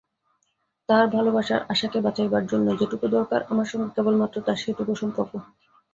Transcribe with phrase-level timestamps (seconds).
[0.89, 5.27] তাহার ভালোবাসার আশাকে বাঁচাইবার জন্য যেটুকু দরকার, আমার সঙ্গে কেবলমাত্র তাহার সেইটুকু সর্ম্পক?